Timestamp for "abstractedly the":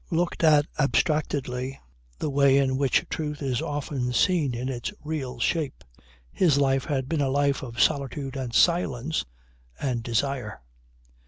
0.79-2.31